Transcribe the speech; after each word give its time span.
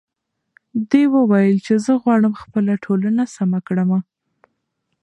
دې 0.89 1.03
وویل 1.15 1.57
چې 1.65 1.73
زه 1.85 1.93
غواړم 2.03 2.33
خپله 2.41 2.73
ټولنه 2.85 3.23
سمه 3.35 3.59
کړم. 3.67 3.91